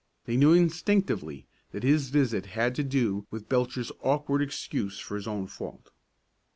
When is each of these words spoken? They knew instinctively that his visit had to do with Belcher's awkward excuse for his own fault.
They 0.25 0.35
knew 0.35 0.51
instinctively 0.51 1.45
that 1.69 1.83
his 1.83 2.09
visit 2.09 2.47
had 2.47 2.73
to 2.73 2.83
do 2.83 3.27
with 3.29 3.47
Belcher's 3.47 3.91
awkward 4.01 4.41
excuse 4.41 4.97
for 4.97 5.15
his 5.15 5.27
own 5.27 5.45
fault. 5.45 5.91